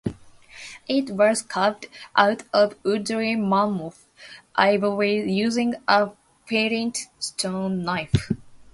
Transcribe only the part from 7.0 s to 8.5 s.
stone knife.